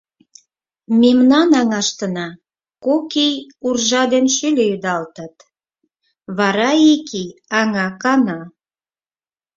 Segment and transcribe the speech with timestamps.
[1.01, 2.27] Мемнан аҥаштына
[2.85, 3.35] кок ий
[3.67, 5.35] уржа ден шӱльӧ ӱдалтыт,
[6.37, 8.39] вара ик ий аҥа кана.